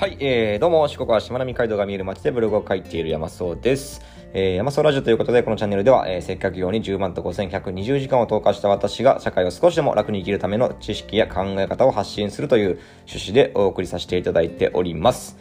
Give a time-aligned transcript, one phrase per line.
[0.00, 4.00] はい、えー、どうも、四国はしまなみ海道が見える街でブログを書いている山荘です。
[4.32, 15.36] えー、山荘ラジオということで、このチャンネルでは、えー、接客業に10万と5120時間を投下した私が、社会を少しでも楽に生きるための知識や考え方を発信するという趣旨でお送りさせていただいております。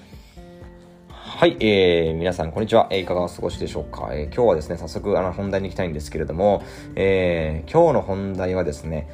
[1.07, 2.89] はい、えー、皆さん、こんにちは。
[2.91, 4.09] えー、いかがお過ごしでしょうか？
[4.11, 6.65] えー、今日はですね、早速、あの、本題に行きたいんですけれども、
[6.97, 9.07] えー、今日の本題はですね、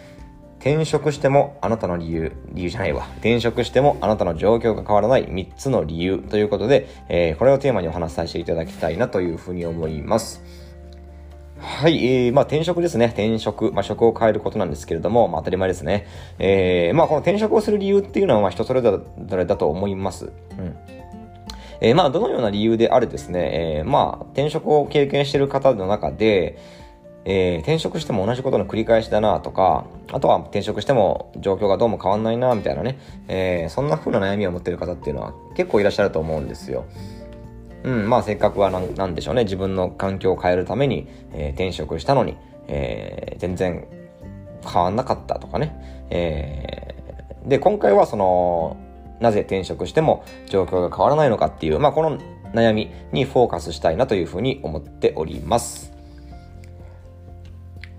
[0.65, 3.05] 転職してもあなたの理由、理由じゃないわ。
[3.17, 10.41] 転職してもあなたの状況が変わらない3つの理由ということで、えー、これをテーマにお話しさせていただきたいなというふうに思います。
[11.59, 13.05] はい、えー、まあ転職ですね。
[13.05, 13.71] 転職。
[13.73, 16.07] まあ職を変えることなんですけれども、まあ当たり前ですね。
[16.39, 20.31] えー、まあこの転職をする理由っていうのは、ま人それぞれだと思います。
[20.57, 20.75] うん。
[21.79, 26.57] えー、まあどのような理由であれですね、えー、まあ転職を経験している方の中で、
[27.25, 36.85] えー、転職しても同じことの繰り返しだなとか、あとは転職しても状況がどうも変わんないなみたいなね、えー、そんな風な悩みを持ってる方っていうのは結構いらっしゃると思うんですよ。
[37.83, 43.87] うん、まあせっかくはなんでしょうね、自分の環境を変えるために、えー、転職したのに、えー、全然
[44.63, 46.07] 変わんなかったとかね。
[46.11, 48.77] えー、で、今回はその、
[49.19, 52.19] なぜ転職しても状況が変わらないのかっていう、まあこの
[52.53, 55.94] 悩みにフォーカスしたいなというふうに思っております。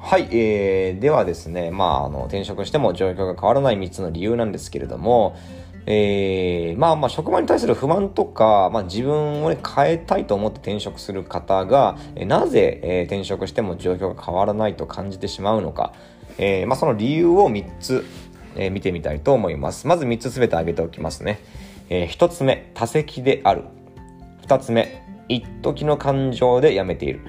[0.06, 5.36] はい、えー、ではですね、まあ、あの、転職しても状況が変わらない3つの理由なんですけれども、
[5.84, 15.92] えー、まあまあ職場に対する不満とか、まあ自分をね変えたいと思って転職する方が、えなぜ、えー、転職しても状況が変わらないと感じてしまうのか、
[16.38, 18.04] えー、まあその理由を3つ、
[18.54, 19.88] えー、見てみたいと思います。
[19.88, 21.40] まず3つ全て挙げておきますね。
[21.90, 23.64] えー、1つ目、多席である。
[24.46, 27.22] 2つ目、一時の感情で辞めている。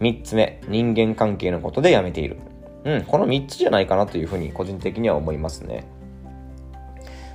[0.00, 2.36] 3つ目、人間関係のことでやめている。
[2.84, 5.84] うん、この3つじゃないかなというふうに個人的には思いますね。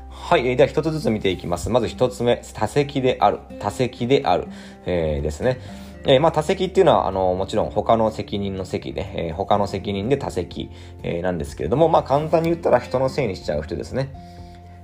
[0.10, 0.56] はい。
[0.56, 1.70] では一つずつ見ていきます。
[1.70, 3.40] まず一つ目、多席である。
[3.60, 4.48] 多席である。
[4.86, 5.60] えー、ですね。
[6.06, 10.70] えー、まあ、多席っていうのは、あの、もちろん他の責任の席で、えー、他の責任で多席、
[11.02, 14.14] えー、なんですけれども、まあ、簡単に言ったら人のせいにしちゃう人ですね。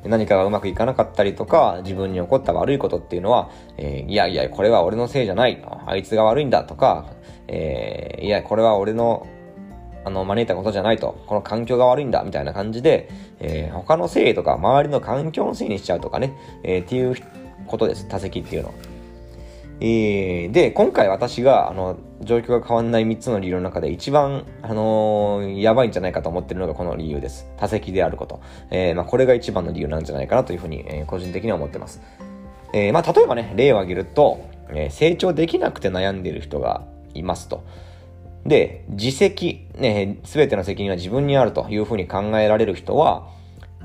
[0.06, 5.62] 何かがうまくいかなかったりとか、自分に起こった悪いことっていうのは、えー、いやいや、これは俺のせいじゃない。
[5.86, 7.06] あいつが悪いんだとか、
[7.52, 9.26] えー、いや、これは俺の、
[10.06, 16.34] あの、招いたことじゃないと、この環境が悪いんだ、みたいな感じで、えー、他のせいとか、周りの環境のせいにしちゃうとかね、
[16.64, 17.16] えー、っていう
[17.66, 18.76] ことです、多席っていうのは。
[19.82, 27.48] えー、で、今回私が、あの、状況が変わんない3つの理由の中で一番、あのー、やばいんじゃないかと思ってるのがこの理由です。
[27.58, 28.42] 多席であること。
[28.70, 32.02] えー、まあ、これが一番の理由なんじゃないかなというふうに、えー、個人的には思ってます。
[32.74, 36.84] えー、まあ、例えばね、例を挙げると、えー、成長できなくて悩んでいる人が
[37.20, 37.64] いますと。
[38.46, 43.28] で、自責、ね、すべての責任は自分にあるというふうに考えられる人は、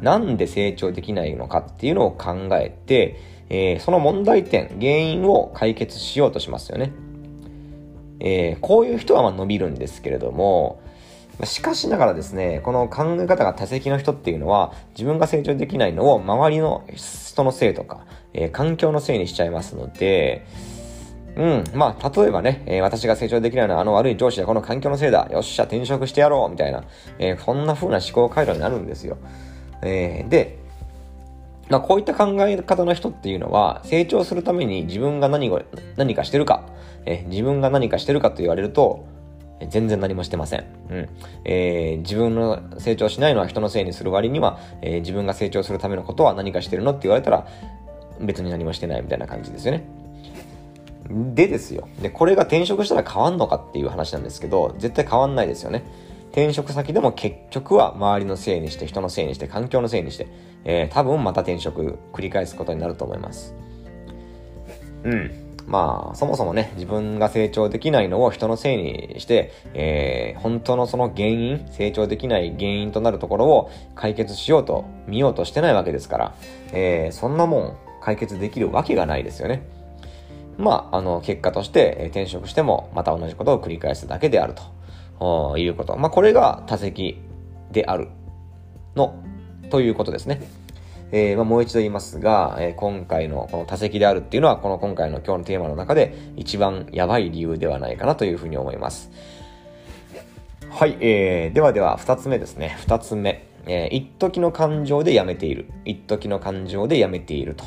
[0.00, 6.93] なんで成長できないのかっていうのを考えて、えー、その問題点、原因を解決しようとしますよね。
[8.21, 10.81] えー、こういう人はま伸びるんですけれども、
[11.43, 20.47] しかしながらですね、この考え方が多席の人っていうのは、自分が成長できないのを周りの人のせいとか、えー、環境のせいにしちゃいますので、
[21.37, 21.65] うん。
[21.75, 25.28] まあ、例えばね、えー、私が成長できないのはあの悪い上司やこの環境のせいだ。
[25.31, 26.84] よっしゃ、転職してやろうみたいな、
[27.19, 29.17] えー、こんな風な思考回路になるんですよ。
[29.83, 30.59] えー、で、
[31.69, 35.62] まあ、こういった考え方の人っていうのは、成長するために自分が何を、
[35.97, 36.67] 何かしてるか、
[37.06, 39.06] えー、自分が何かしてるかと言われると、
[39.69, 40.65] 全然何もしてません。
[40.91, 41.09] うん。
[41.44, 47.47] えー、自分の成長しないのは人のせいにする割には、えー、自分が成長するためのことは何かしてるのって言われたら、
[48.21, 49.84] 別に何もしてないみたいな感じですよね。
[51.11, 51.89] でですよ。
[52.01, 55.85] で、これが転職したら変わんのかっていう話なんですけど、絶対変わんないですよね。
[56.31, 60.27] 転職先でも結局は周りのせいにして、人のせいにして、環境のせいにして、
[60.65, 63.55] えー、多分また転職繰り返すことになると思います。
[65.05, 65.31] うん。
[65.67, 76.35] まあ、そもそもね、自分が成長できないのを人のせいにして、えー、本当のその原因、成長できない原因となるところを解決しようと、見ようとしてないわけですから、
[76.73, 79.62] えー、そんなもん解決できるわけがないですよね。
[80.59, 84.55] まあ、あの、結果として転職してもまた同じことを繰り返すだけである
[85.19, 85.97] ということ。
[85.97, 87.19] まあ、これが多席
[87.73, 88.09] である
[88.95, 89.15] の、
[89.71, 90.43] ということですね。
[91.12, 99.11] えー、まあ、もう一度言いますが、えー、今回のこの多席であるっていうのは、この今回の今日のテーマの中で一番やばい理由ではないかなというふうに思います。
[100.71, 102.77] はい、えー、ではでは二つ目ですね。
[102.81, 103.47] 二つ目。
[103.67, 105.67] えー、一時の感情でやめている。
[105.85, 107.65] 一時の感情でやめていると。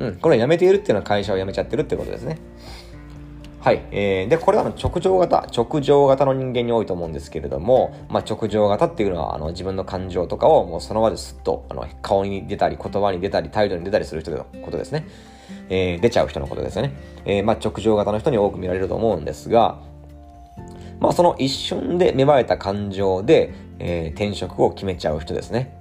[0.00, 2.38] うん、これ辞めているっていうのは会社を辞めちゃってるってことですね。
[3.60, 3.82] はい。
[3.90, 15.06] えー、で、これは直情型、直情型の人間に多いと思うんですけれども、まあ、直情型っていうのは、あの、自分の感情とかをもうその場ですっと、あの、顔に出たり、言葉に出たり、態度に出たりする人のことですね。
[15.68, 16.94] えー、出ちゃう人のことですよね。
[17.26, 19.82] えー、まあ、直情型の人に多く見られると思うんですが、
[20.98, 25.79] まあ、その一瞬で芽生えた感情で、えー、転職を決めちゃう人ですね。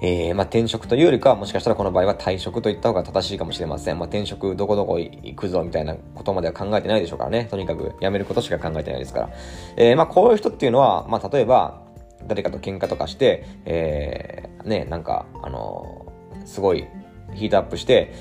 [0.00, 3.98] えー、まあ、転職というよりかは、もしかしたらこの場合は退職と言った方が正しいかもしれません。
[3.98, 7.48] まあ、転職どこどこ行くぞみたいなことまでは考えてないでしょうからね。
[7.50, 9.30] とにかく辞めることしか考えてないですから。
[9.76, 11.82] えー、まあ、こういう人っていうのは、まあ、例えば、
[12.26, 16.86] 誰かと喧嘩とかして、えー、ね、なんか、あのー、すごい
[17.34, 18.12] ヒートアップして、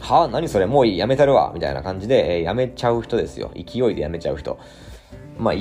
[0.00, 3.50] はあ、何それ、もういい、やめたるわ、みたいな感じで、えー、やめちゃう人ですよ。
[3.54, 4.58] 勢いでやめちゃう人。
[5.38, 5.54] まあ、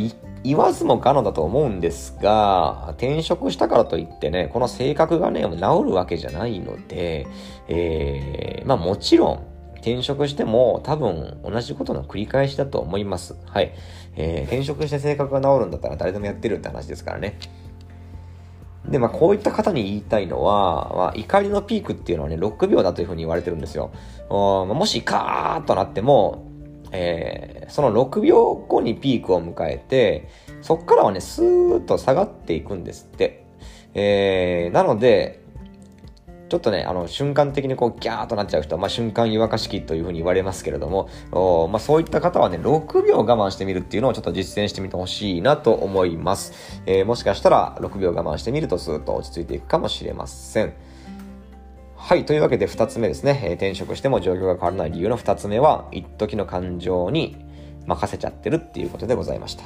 [0.48, 7.28] 言わずもがなだと思うんですが、転職したからといってね、この性格がね、治るわけじゃないので、
[7.68, 13.36] えー、まあもちろん、転職しても多分同じことの繰り返しだと思います。
[13.46, 13.74] はい。
[14.16, 17.38] えー、転職して性格が治るんだったら誰でもやってるって話ですからね。
[18.88, 23.92] で、まあ、こういった方に言いたいのは、まあ、怒りのピークっていうのはね、6秒だというふうに言われてるんですよ。
[24.30, 26.47] もしカーッとなっても、
[27.00, 30.30] えー、その6秒後にピークを迎えて、
[30.62, 33.46] そこからはね、スーッと下がっていくんですって。
[33.94, 35.42] えー、なので、
[36.50, 46.82] ちょっとね、あの、瞬間的にこう、ギャーとなっちゃう人、まあ、瞬間湯沸かし器というふうに言われますけれども、おまあ、そういった方はね、6秒我慢してみるっていうのをちょっと実践してみてほしいなと思います。
[46.86, 50.74] えー、もしかしたら、6秒我慢してみると、スーッと落ち着いていくかもしれません。
[51.98, 52.26] はい。
[52.26, 53.42] というわけで2つ目ですね。
[53.44, 57.36] えー、転職しても状況が変わらない理由の2つ目は、一時の感情に
[57.86, 59.64] 任せちゃってるっていうことでございました。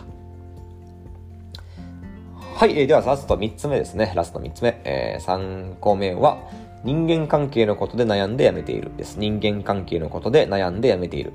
[2.56, 2.80] はい。
[2.80, 4.14] えー、では、ラスト3つ目ですね。
[4.16, 4.82] ラスト3つ目。
[4.86, 6.40] えー、3個目は、
[6.84, 9.20] 人間関係のことで悩んで辞めているです。
[9.20, 11.34] 人間関係のことで悩んで辞めている。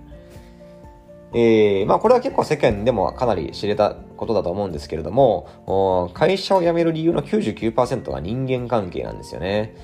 [1.35, 9.77] えー、まあこれは結構世間でもかなり知れたことだと思うんですけれども、会社を辞める理由の99%は人間関係なんですよね。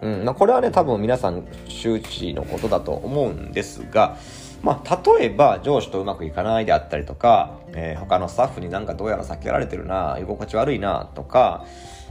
[0.00, 4.16] うん、まあ、これはね、多分皆さん周知のことだと思うんですが、
[4.62, 11.64] まあ、例えば上司とうまくいかないであったりとか、えー、他のスタッフになんかどうやら避けられてるな、居心地悪いな、とか、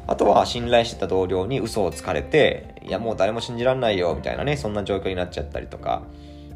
[0.08, 6.04] あとは信頼してた同僚に嘘をつかれて、いやもう誰も信じられないよ、みたいなね、そんな状況になっちゃったりとか、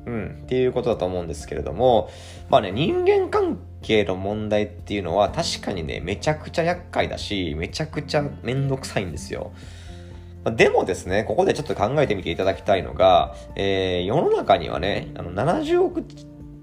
[0.06, 2.10] うん、っていうことだと思うんですけれども、
[2.50, 9.52] まあね、人間関係の問題っていうのは確かにね、めちゃくちゃ厄介だし、めちゃくちゃめんどくさいんですよ。
[10.46, 16.04] でもですね、ここでちょっと考えてみていただきたいのが、えー、世の中にはね、あの70億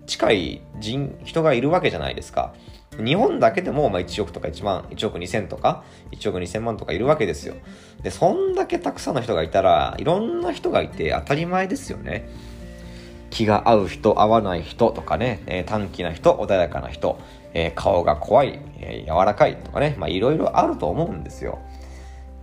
[0.06, 2.54] 近い人、人がいるわけじゃないですか。
[2.96, 7.54] 日本だけでも、まあ、1億とか1万、1億2000とか、1億2000万とかいるわけですよ。
[8.02, 12.28] で、そんだけたくさんの人がいたら、いろんな人がいて当たり前ですよね。
[13.30, 17.20] 気が合う人、合わない人とかね、えー、短気な人、穏やかな人、
[17.54, 21.60] えー、顔が怖い、えー、柔らかいとかね、まあいろいろあると思うんですよ。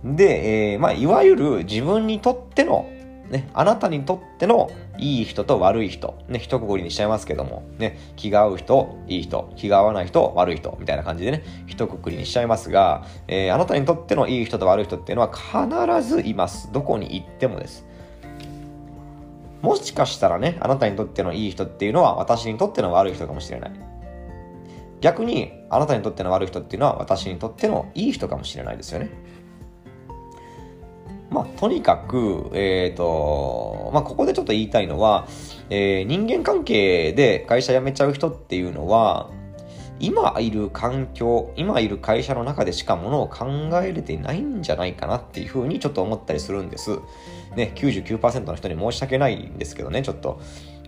[0.04, 2.90] で、えー、まあいわゆる自分にとっての
[3.30, 16.70] ね、あなたにとってのいい人と悪い人、ね、一括りにしちゃいますけども、ね、気が合う人、いい人、気が合わない人、悪い人、みたいな感じでね、一括りにしちゃいますが、えー、あなたにとってのいい人と悪い人っていうのは必ずいます。
[16.72, 17.84] どこに行ってもです。
[19.62, 23.72] もしかしたらね、あなたにとってのいい人っていうのは私にとっての悪い人かもしれない。
[25.00, 29.10] 逆に、あなたにとっての悪い人っていうのは私にとってのいい人かもしれないですよね。
[31.36, 35.28] まあ、とにかく、えっ、ー、と、まあ、ここでちょっと言いたいのは、
[35.68, 39.30] えー、人間関係で会社辞めちゃう人っていうのは、
[40.00, 43.46] 今いる環境、今いる会社の中でしかものを考
[43.82, 47.00] えれてないんじゃないかなっていうふうにちょっと思ったりするんです。
[47.54, 50.40] ね、99%の人に申し訳ないんですけどね、ちょっと。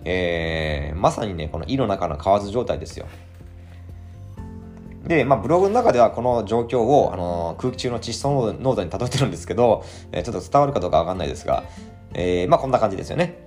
[0.05, 3.07] えー、まさにね、この胃の中の蛙状態ですよ。
[5.09, 11.65] で、まあ、ブログの中ではこの状況を、あの空気中の窒素濃度に例えてるんですけど、えー、ちょっと伝わるかどうかわかんないですが、
[12.15, 13.39] えー、まあ、こんな感じですよね。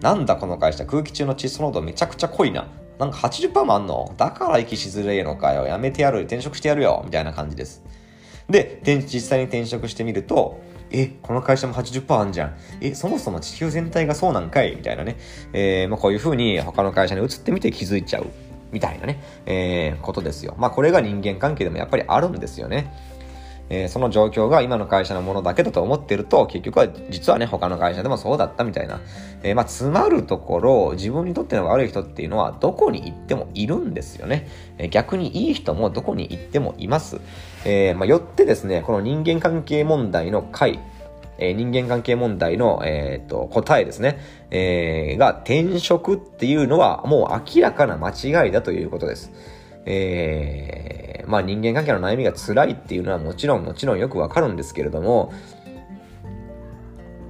[0.00, 2.66] なんだこの会社、空気中の窒素濃度めちゃくちゃ濃いな。
[2.98, 4.12] なんか80%もあんの？
[4.16, 5.66] だから息しづれえのかよ。
[5.66, 6.20] やめてやる。
[6.20, 7.02] 転職してやるよ。
[7.04, 7.82] みたいな感じです。
[8.48, 12.56] で、実際に転職してみると、え、この会社も80%あんじゃん。
[12.80, 14.76] え、そもそも地球全体がそうなんかい？
[14.76, 15.16] みたいなね。
[15.52, 18.26] えー、まあ、こういう風に他の会社に移ってみて気づいちゃう。
[18.74, 20.54] みたいなね、えー、ことですよ。
[20.58, 22.92] まあこれが人間関係でもやっぱりあるんですよね。
[23.70, 29.00] えー、その状況が今の会社のものだけだと思ってると、結局は実はね、他の会社でもそうだったみたいな。
[29.42, 34.48] えー、まあ、詰まるところ、自分にとっての悪い人っていうのはどこに行ってもいるんですよね。
[34.76, 37.20] えー、逆にいい人もどこに行ってもいます。
[37.64, 40.78] えまあ、よってですね、この人間関係問題の回、
[41.38, 44.18] えー、人間関係問題の、えっ、と、答えですね。
[44.50, 49.32] えー、が、転職っていうのはもう明らかな間違いだということです。
[49.86, 55.32] えー、まあ人間関係の悩みが辛いっていうのはもちろんもちろんよくわかるんですけれども、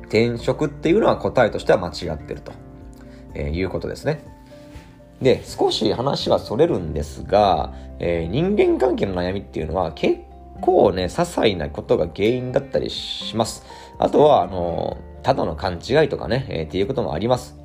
[0.04, 2.52] 転職っていうのは答えとしては間違ってると、
[3.34, 4.24] えー、いうことですね。
[5.20, 10.20] で、少し話はそれるんですが、えー、人間関係の悩みっていうのは結
[10.60, 13.64] 構ね、些細なことが原因だったりします。
[13.98, 17.56] あとは、あの、ただの勘違いとかね、えー、っていうこともあります。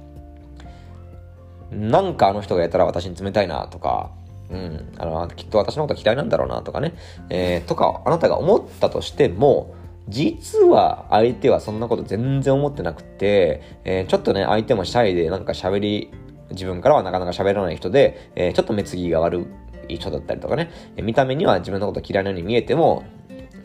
[1.72, 4.12] なんかあの人がやったら私に冷たいなとか、
[4.50, 6.96] うん、あの、きっと私のこと嫌いなんだろうなとかね、
[7.30, 9.76] えー、とか、あなたが思ったとしても、
[10.08, 16.12] 実は相手はそんなこと全然思ってなくて、えー、ちょっとね、相手もシャイでなんか喋り、
[16.52, 19.46] 自分からはなかなか喋らない人で、えー、ちょっと目つきが悪
[19.88, 20.72] い人だったりとかね、
[21.04, 23.04] 見た目には自分のこと嫌いなように見えても、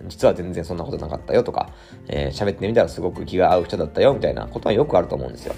[0.08, 1.70] 実は全然そんなことなかったよとか、
[2.08, 5.54] えー、喋ってみたらすごく気が合う人だったよみたいなことはよくあると思うんですよ。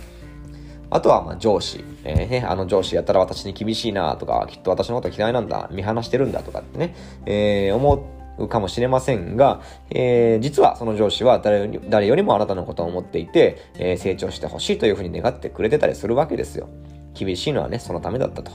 [0.88, 1.84] あとは、ま上司。
[2.04, 6.94] えー、ね、あの上司やったら私に厳しいなとか、きっと私のこと嫌いなんだ、見放してるんだとかってね、
[7.26, 16.68] えー、思うかもしれませんが、えー、実はその上司は誰より誰よりもあなたのことを思っていて、え、成長してほしいというふうに願ってくれてたりするわけですよ。
[17.14, 18.52] 厳しいのはね、そのためだったと。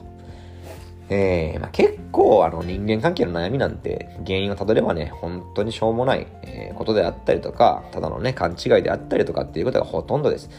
[1.13, 10.50] えー、まあ、結構あの人間関係の悩みなんて原因をたどればね、本当にしょうもない、えことであったりとか、ただのね、勘違いであったりとかっていうことがほとんどです。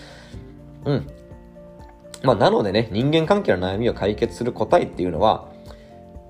[0.84, 1.06] うん。
[2.22, 5.50] まあ、なのでね、人間関係の悩みを解決する答えっていうのは、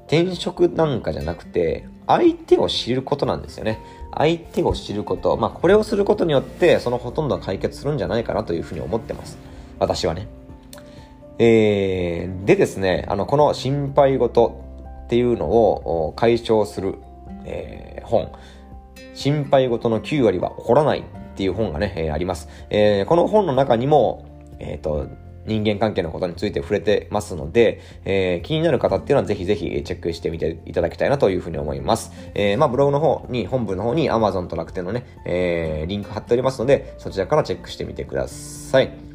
[0.07, 3.81] 転職なんかじゃなくて、相手を知ることなんですよね。
[4.17, 5.37] 相手を知ること。
[5.37, 9.37] まあ、これをすることによって、そのほとんどは解決するんじゃないかなというふうに思ってます。
[9.81, 10.29] 私はね。
[11.45, 14.63] えー、でですね、あの、この心配事
[15.07, 16.99] っていうのを解消する、
[17.45, 18.31] えー、本。
[19.15, 21.03] 心配事の9割は起こらないっ
[21.35, 22.49] ていう本がね、えー、あります。
[22.71, 24.25] えー、この本の中にも、
[24.61, 25.09] えっ、ー、と、
[25.45, 32.13] 人間関係のことについて触れてますので、えー、気になる方っていうのはぜひぜひチェックしてみていただきたいなというふうに思います。
[32.35, 39.12] えー、まあブログの方に、本文の方に Amazon と楽天のね、えー、リンク貼っておりますので、そちらからチェックしてみてください。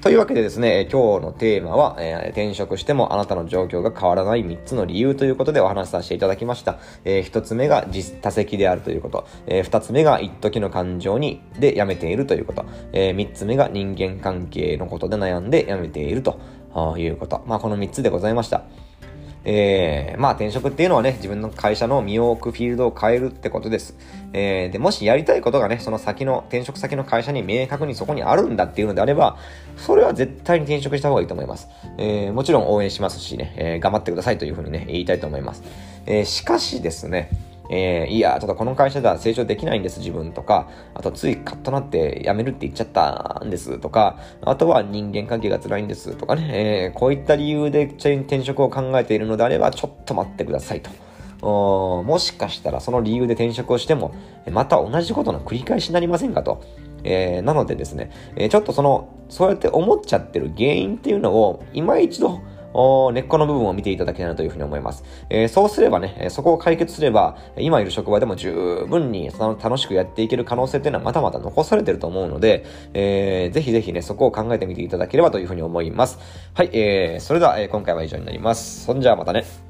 [0.00, 6.78] というわけでですね、今日のテーマは、えー、転職してもあなたの状況が変わらない3つの理由ということでお話しさせていただきました。
[7.04, 9.26] えー、1つ目が実多責であるということ。
[9.46, 12.64] えー、2つ目が一時の感情にでやめているということ。
[12.94, 16.40] えー、3つ目が人間関係のことで悩んでやめていると
[16.96, 17.42] いうこと。
[17.46, 18.62] まあこの3つでございました。
[19.44, 23.96] えー、まあ転職っていうのはね、自分の会社の身を置くフィールドを変えるってことです。
[24.32, 29.38] えー、で、もしやりたいことがね、その先の、転職先の会社に明確にそこにあるんだっていうのであれば、
[29.76, 31.68] それは絶対に転職した方がいいと思います。
[31.98, 35.62] えー、もちろん応援しますしね、えー、頑張ってくださいというふうにね、言いたいと思います。
[36.06, 37.30] えー、しかしですね、
[37.72, 50.90] えー、いや、ちょっとこの会社では成長できないんです、自分とか、あとついカッとなって辞めるって言っちゃったんですとか、あとは人間関係が辛いんですとかね、えー、こういった理由で転職を考えているのであれば、ちょっと待ってくださいと。
[51.42, 54.14] もしかしたらその理由で転職をしても、
[54.50, 56.62] また同じことの繰り返しになりませんかと。
[57.02, 62.40] えー、なのでですね、えー、ちょっとその、そうやって思っちゃってる原因っていうのを、今一度、
[62.74, 65.04] 根っこの部分を見ていただけたらというふうに思います。
[65.28, 76.18] えー、そうすればね、そこを解決すれば、今いる職場でも十分に楽しくやっていける可能性っていうのはまだまだ残されてると思うので、えー、ぜひぜひね、そこを考えてみていただければというふうに思います。
[76.54, 78.84] はい、えー、それでは、え、今回は以上になります。
[78.84, 79.69] そんじゃあまたね。